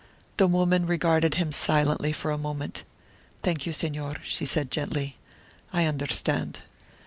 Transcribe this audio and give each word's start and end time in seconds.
The 0.37 0.47
woman 0.47 0.87
regarded 0.87 1.35
him 1.35 1.51
silently 1.51 2.11
for 2.11 2.31
a 2.31 2.37
moment. 2.39 2.81
"Thank 3.43 3.67
you, 3.67 3.71
Señor," 3.71 4.17
she 4.23 4.47
said, 4.47 4.71
gently; 4.71 5.17
"I 5.71 5.85
understand. 5.85 6.61